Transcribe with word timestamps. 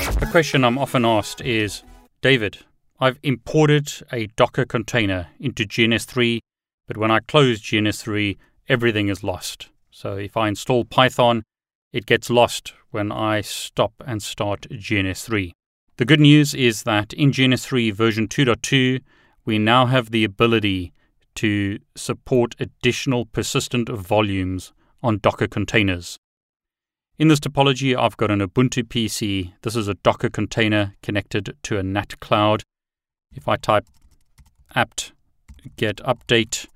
A 0.00 0.28
question 0.30 0.64
I'm 0.64 0.78
often 0.78 1.04
asked 1.04 1.40
is 1.40 1.82
David, 2.22 2.58
I've 2.98 3.18
imported 3.22 3.90
a 4.12 4.26
Docker 4.36 4.64
container 4.64 5.28
into 5.38 5.64
GNS3, 5.64 6.40
but 6.86 6.96
when 6.96 7.10
I 7.10 7.20
close 7.20 7.60
GNS3, 7.60 8.36
everything 8.68 9.08
is 9.08 9.24
lost. 9.24 9.68
So 9.90 10.16
if 10.16 10.36
I 10.36 10.48
install 10.48 10.84
Python, 10.84 11.42
it 11.92 12.06
gets 12.06 12.30
lost 12.30 12.74
when 12.90 13.10
I 13.10 13.40
stop 13.40 13.92
and 14.06 14.22
start 14.22 14.66
GNS3. 14.70 15.52
The 15.96 16.04
good 16.04 16.20
news 16.20 16.54
is 16.54 16.84
that 16.84 17.12
in 17.12 17.30
GNS3 17.30 17.92
version 17.92 18.28
2.2, 18.28 19.00
we 19.44 19.58
now 19.58 19.86
have 19.86 20.10
the 20.10 20.24
ability 20.24 20.92
to 21.36 21.78
support 21.96 22.54
additional 22.60 23.26
persistent 23.26 23.88
volumes 23.88 24.72
on 25.02 25.18
Docker 25.18 25.48
containers. 25.48 26.18
In 27.20 27.28
this 27.28 27.38
topology, 27.38 27.94
I've 27.94 28.16
got 28.16 28.30
an 28.30 28.40
Ubuntu 28.40 28.82
PC. 28.84 29.52
This 29.60 29.76
is 29.76 29.88
a 29.88 29.94
Docker 29.94 30.30
container 30.30 30.94
connected 31.02 31.54
to 31.64 31.76
a 31.76 31.82
NAT 31.82 32.18
cloud. 32.20 32.62
If 33.34 33.46
I 33.46 33.56
type 33.56 33.84
apt 34.74 35.12
get 35.76 35.98
update, 35.98 36.66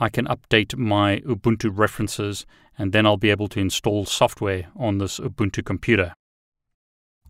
I 0.00 0.08
can 0.08 0.26
update 0.26 0.76
my 0.76 1.20
Ubuntu 1.20 1.70
references 1.72 2.44
and 2.76 2.90
then 2.92 3.06
I'll 3.06 3.16
be 3.16 3.30
able 3.30 3.46
to 3.46 3.60
install 3.60 4.04
software 4.04 4.66
on 4.74 4.98
this 4.98 5.20
Ubuntu 5.20 5.64
computer. 5.64 6.12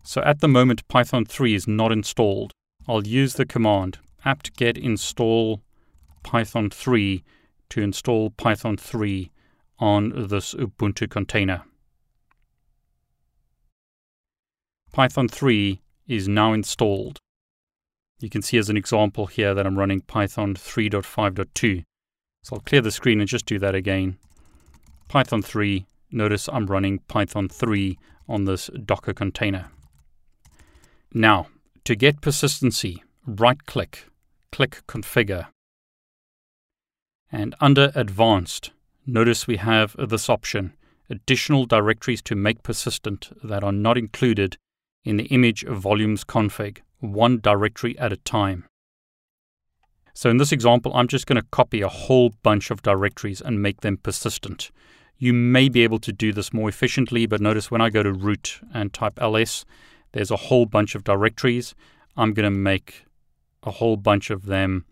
So 0.01 0.23
at 0.23 0.41
the 0.41 0.47
moment, 0.47 0.87
Python 0.87 1.23
3 1.23 1.53
is 1.53 1.67
not 1.67 1.91
installed. 1.91 2.51
I'll 2.87 3.05
use 3.05 3.35
the 3.35 3.45
command 3.45 3.99
apt 4.25 4.57
get 4.57 4.75
install 4.75 5.61
Python 6.23 6.71
3 6.71 7.23
to 7.69 7.81
install 7.81 8.31
Python 8.31 8.75
3 8.75 9.29
on 9.77 10.29
this 10.29 10.55
Ubuntu 10.55 11.07
container. 11.07 11.61
Python 14.95 15.27
3 15.27 15.81
is 16.07 16.29
now 16.29 16.53
installed. 16.53 17.19
You 18.21 18.29
can 18.29 18.41
see 18.41 18.57
as 18.57 18.69
an 18.69 18.77
example 18.77 19.25
here 19.25 19.53
that 19.53 19.67
I'm 19.67 19.77
running 19.77 19.99
Python 19.99 20.53
3.5.2. 20.55 21.83
So 22.43 22.55
I'll 22.55 22.61
clear 22.61 22.79
the 22.79 22.91
screen 22.91 23.19
and 23.19 23.27
just 23.27 23.45
do 23.45 23.59
that 23.59 23.75
again. 23.75 24.17
Python 25.09 25.41
3, 25.41 25.85
notice 26.11 26.47
I'm 26.47 26.67
running 26.67 26.99
Python 27.09 27.49
3 27.49 27.99
on 28.29 28.45
this 28.45 28.69
Docker 28.85 29.13
container. 29.13 29.69
Now, 31.13 31.47
to 31.83 31.97
get 31.97 32.21
persistency, 32.21 33.03
right 33.27 33.65
click, 33.65 34.05
click 34.53 34.81
Configure. 34.87 35.47
And 37.29 37.53
under 37.59 37.91
Advanced, 37.95 38.71
notice 39.05 39.45
we 39.45 39.57
have 39.57 39.93
this 39.99 40.29
option 40.29 40.71
additional 41.09 41.65
directories 41.65 42.21
to 42.21 42.33
make 42.33 42.63
persistent 42.63 43.29
that 43.43 43.61
are 43.61 43.73
not 43.73 43.97
included 43.97 44.57
in 45.05 45.17
the 45.17 45.25
image 45.25 45.63
volumes 45.65 46.25
config, 46.25 46.79
one 46.99 47.39
directory 47.39 47.97
at 47.97 48.11
a 48.11 48.17
time. 48.17 48.65
So 50.13 50.29
in 50.29 50.37
this 50.37 50.51
example, 50.51 50.91
I'm 50.95 51.07
just 51.07 51.27
going 51.27 51.41
to 51.41 51.47
copy 51.51 51.81
a 51.81 51.89
whole 51.89 52.31
bunch 52.41 52.71
of 52.71 52.81
directories 52.81 53.41
and 53.41 53.61
make 53.61 53.81
them 53.81 53.97
persistent. 53.97 54.71
You 55.17 55.33
may 55.33 55.69
be 55.69 55.83
able 55.83 55.99
to 55.99 56.11
do 56.11 56.33
this 56.33 56.51
more 56.51 56.67
efficiently, 56.67 57.25
but 57.25 57.39
notice 57.39 57.69
when 57.69 57.81
I 57.81 57.89
go 57.89 58.01
to 58.01 58.11
root 58.11 58.59
and 58.73 58.91
type 58.91 59.21
ls, 59.21 59.65
there's 60.13 60.31
a 60.31 60.37
whole 60.37 60.65
bunch 60.65 60.95
of 60.95 61.03
directories. 61.03 61.75
I'm 62.17 62.33
going 62.33 62.51
to 62.51 62.59
make 62.59 63.05
a 63.63 63.71
whole 63.71 63.97
bunch 63.97 64.29
of 64.29 64.45
them 64.45 64.85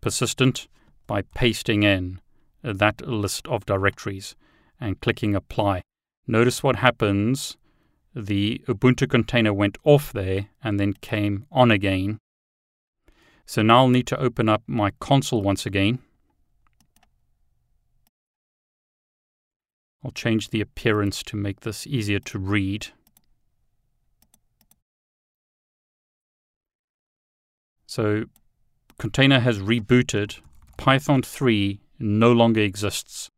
persistent 0.00 0.68
by 1.06 1.22
pasting 1.34 1.82
in 1.82 2.20
that 2.62 3.06
list 3.06 3.46
of 3.48 3.66
directories 3.66 4.34
and 4.80 5.00
clicking 5.00 5.34
apply. 5.34 5.82
Notice 6.26 6.62
what 6.62 6.76
happens 6.76 7.56
the 8.14 8.62
Ubuntu 8.66 9.08
container 9.08 9.52
went 9.52 9.78
off 9.84 10.12
there 10.12 10.46
and 10.62 10.78
then 10.78 10.92
came 10.94 11.46
on 11.50 11.70
again. 11.70 12.18
So 13.46 13.62
now 13.62 13.78
I'll 13.78 13.88
need 13.88 14.06
to 14.08 14.20
open 14.20 14.48
up 14.48 14.62
my 14.66 14.92
console 15.00 15.42
once 15.42 15.66
again. 15.66 15.98
I'll 20.04 20.10
change 20.10 20.50
the 20.50 20.60
appearance 20.60 21.22
to 21.24 21.36
make 21.36 21.60
this 21.60 21.86
easier 21.86 22.18
to 22.20 22.38
read. 22.38 22.88
So 27.86 28.24
container 28.98 29.40
has 29.40 29.58
rebooted. 29.58 30.40
Python 30.76 31.22
3 31.22 31.78
no 31.98 32.32
longer 32.32 32.60
exists. 32.60 33.28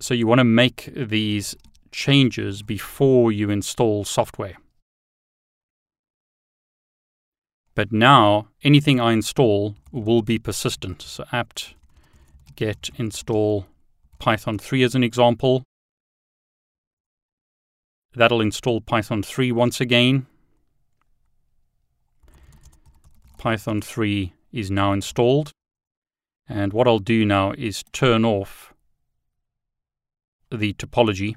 So 0.00 0.14
you 0.14 0.26
want 0.26 0.38
to 0.38 0.44
make 0.44 0.90
these 0.96 1.54
changes 1.98 2.62
before 2.62 3.32
you 3.32 3.50
install 3.50 4.04
software. 4.04 4.56
But 7.74 7.90
now 7.90 8.46
anything 8.62 9.00
I 9.00 9.12
install 9.12 9.74
will 9.90 10.22
be 10.22 10.38
persistent. 10.38 11.02
So 11.02 11.24
apt 11.32 11.74
get 12.54 12.88
install 12.98 13.66
Python 14.20 14.58
3 14.58 14.84
as 14.84 14.94
an 14.94 15.02
example. 15.02 15.64
That'll 18.14 18.40
install 18.40 18.80
Python 18.80 19.24
3 19.24 19.50
once 19.50 19.80
again. 19.80 20.28
Python 23.38 23.80
3 23.82 24.32
is 24.52 24.70
now 24.70 24.92
installed. 24.92 25.50
And 26.48 26.72
what 26.72 26.86
I'll 26.86 27.00
do 27.00 27.24
now 27.24 27.54
is 27.58 27.82
turn 27.92 28.24
off 28.24 28.72
the 30.50 30.72
topology 30.74 31.34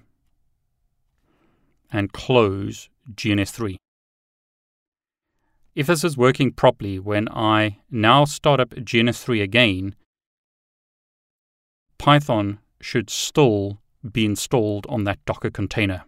and 1.92 2.14
close 2.14 2.90
GNS3. 3.14 3.76
If 5.74 5.88
this 5.88 6.04
is 6.04 6.18
working 6.18 6.52
properly, 6.52 7.00
when 7.00 7.30
I 7.30 7.80
now 7.90 8.26
start 8.26 8.60
up 8.60 8.72
GNS3 8.72 9.42
again, 9.42 9.96
Python 11.98 12.60
should 12.82 13.10
still 13.10 13.80
be 14.10 14.26
installed 14.26 14.86
on 14.90 15.04
that 15.06 15.24
Docker 15.26 15.52
container. 15.52 16.04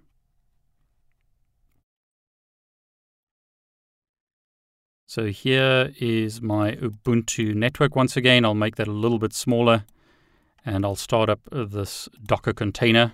So 5.05 5.27
here 5.27 5.93
is 5.99 6.41
my 6.41 6.71
Ubuntu 6.71 7.53
network 7.53 7.95
once 7.95 8.17
again. 8.17 8.43
I'll 8.43 8.55
make 8.55 8.77
that 8.77 8.87
a 8.87 8.91
little 8.91 9.19
bit 9.19 9.31
smaller 9.31 9.85
and 10.65 10.83
I'll 10.83 10.95
start 10.95 11.29
up 11.29 11.41
this 11.51 12.09
Docker 12.25 12.53
container. 12.53 13.13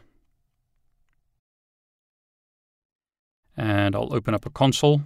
And 3.60 3.94
I'll 3.96 4.14
open 4.14 4.34
up 4.34 4.46
a 4.46 4.50
console. 4.50 5.02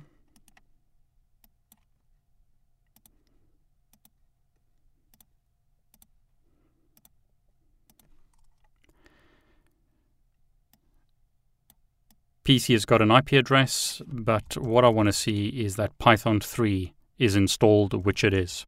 PC 12.46 12.74
has 12.74 12.86
got 12.86 13.02
an 13.02 13.10
IP 13.10 13.32
address, 13.34 14.02
but 14.06 14.58
what 14.58 14.84
I 14.84 14.90
want 14.90 15.08
to 15.08 15.14
see 15.14 15.48
is 15.48 15.78
that 15.78 15.98
Python 15.98 16.42
3 16.42 16.94
is 17.18 17.36
installed, 17.38 18.06
which 18.06 18.24
it 18.24 18.34
is. 18.34 18.66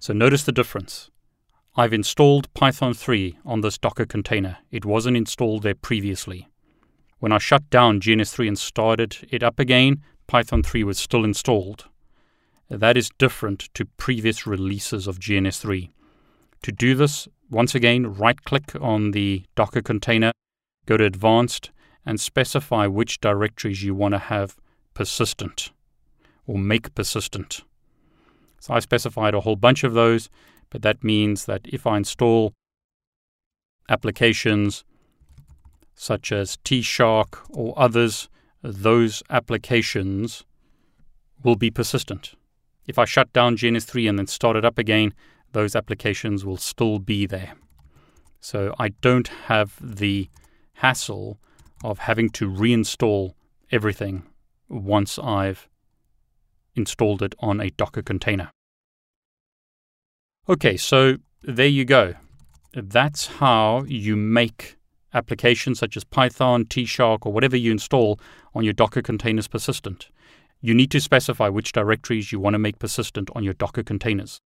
So 0.00 0.14
notice 0.14 0.42
the 0.44 0.52
difference. 0.52 1.10
I've 1.76 1.92
installed 1.92 2.52
Python 2.54 2.94
3 2.94 3.38
on 3.44 3.60
this 3.60 3.76
Docker 3.76 4.06
container. 4.06 4.58
It 4.70 4.86
wasn't 4.86 5.18
installed 5.18 5.64
there 5.64 5.74
previously. 5.74 6.48
When 7.18 7.32
I 7.32 7.38
shut 7.38 7.68
down 7.68 8.00
GNS3 8.00 8.48
and 8.48 8.58
started 8.58 9.28
it 9.30 9.42
up 9.42 9.58
again, 9.58 10.02
Python 10.26 10.62
3 10.62 10.84
was 10.84 10.98
still 10.98 11.24
installed. 11.24 11.86
That 12.70 12.96
is 12.96 13.10
different 13.18 13.70
to 13.74 13.86
previous 13.86 14.46
releases 14.46 15.06
of 15.06 15.18
GNS3. 15.18 15.90
To 16.62 16.72
do 16.72 16.94
this, 16.94 17.26
once 17.50 17.74
again, 17.74 18.14
right 18.14 18.42
click 18.44 18.72
on 18.80 19.12
the 19.12 19.44
Docker 19.56 19.82
container, 19.82 20.32
go 20.86 20.96
to 20.96 21.04
Advanced, 21.04 21.70
and 22.04 22.20
specify 22.20 22.86
which 22.86 23.20
directories 23.20 23.82
you 23.82 23.94
want 23.94 24.12
to 24.12 24.18
have 24.18 24.56
persistent 24.94 25.72
or 26.46 26.58
make 26.58 26.94
persistent. 26.94 27.62
So 28.60 28.74
I 28.74 28.80
specified 28.80 29.34
a 29.34 29.40
whole 29.40 29.56
bunch 29.56 29.82
of 29.82 29.94
those, 29.94 30.28
but 30.70 30.82
that 30.82 31.02
means 31.02 31.46
that 31.46 31.62
if 31.64 31.86
I 31.86 31.96
install 31.96 32.52
applications 33.88 34.84
such 35.98 36.30
as 36.30 36.56
TShark 36.58 37.38
or 37.50 37.74
others, 37.76 38.28
those 38.62 39.20
applications 39.28 40.44
will 41.42 41.56
be 41.56 41.72
persistent. 41.72 42.34
If 42.86 43.00
I 43.00 43.04
shut 43.04 43.32
down 43.32 43.56
GNS3 43.56 44.08
and 44.08 44.18
then 44.18 44.28
start 44.28 44.56
it 44.56 44.64
up 44.64 44.78
again, 44.78 45.12
those 45.52 45.74
applications 45.74 46.44
will 46.44 46.56
still 46.56 47.00
be 47.00 47.26
there. 47.26 47.54
So 48.40 48.76
I 48.78 48.90
don't 49.00 49.26
have 49.46 49.74
the 49.82 50.30
hassle 50.74 51.40
of 51.82 51.98
having 51.98 52.30
to 52.30 52.48
reinstall 52.48 53.32
everything 53.72 54.22
once 54.68 55.18
I've 55.18 55.68
installed 56.76 57.22
it 57.22 57.34
on 57.40 57.60
a 57.60 57.70
Docker 57.70 58.02
container. 58.02 58.52
Okay, 60.48 60.76
so 60.76 61.16
there 61.42 61.66
you 61.66 61.84
go. 61.84 62.14
That's 62.72 63.26
how 63.26 63.82
you 63.88 64.14
make 64.14 64.77
applications 65.14 65.78
such 65.78 65.96
as 65.96 66.04
Python, 66.04 66.64
TShark, 66.64 67.18
or 67.22 67.32
whatever 67.32 67.56
you 67.56 67.70
install 67.70 68.18
on 68.54 68.64
your 68.64 68.72
Docker 68.72 69.02
containers 69.02 69.48
persistent. 69.48 70.08
You 70.60 70.74
need 70.74 70.90
to 70.90 71.00
specify 71.00 71.48
which 71.48 71.72
directories 71.72 72.32
you 72.32 72.40
want 72.40 72.54
to 72.54 72.58
make 72.58 72.78
persistent 72.78 73.30
on 73.34 73.44
your 73.44 73.54
Docker 73.54 73.82
containers. 73.82 74.40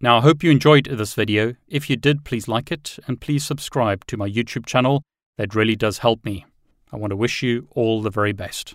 Now, 0.00 0.18
I 0.18 0.22
hope 0.22 0.42
you 0.42 0.50
enjoyed 0.50 0.86
this 0.86 1.14
video. 1.14 1.54
If 1.68 1.88
you 1.88 1.96
did, 1.96 2.24
please 2.24 2.48
like 2.48 2.72
it 2.72 2.98
and 3.06 3.20
please 3.20 3.44
subscribe 3.44 4.04
to 4.06 4.16
my 4.16 4.28
YouTube 4.28 4.66
channel. 4.66 5.02
That 5.38 5.54
really 5.54 5.76
does 5.76 5.98
help 5.98 6.24
me. 6.24 6.44
I 6.90 6.96
want 6.96 7.12
to 7.12 7.16
wish 7.16 7.42
you 7.42 7.68
all 7.70 8.02
the 8.02 8.10
very 8.10 8.32
best. 8.32 8.74